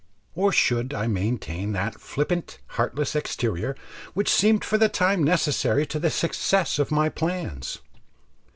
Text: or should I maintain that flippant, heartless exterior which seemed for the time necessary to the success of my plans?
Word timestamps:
or 0.33 0.51
should 0.51 0.95
I 0.95 1.05
maintain 1.05 1.73
that 1.73 2.01
flippant, 2.01 2.57
heartless 2.69 3.15
exterior 3.15 3.75
which 4.15 4.31
seemed 4.31 4.65
for 4.65 4.79
the 4.79 4.89
time 4.89 5.21
necessary 5.23 5.85
to 5.85 5.99
the 5.99 6.09
success 6.09 6.79
of 6.79 6.89
my 6.89 7.07
plans? 7.07 7.77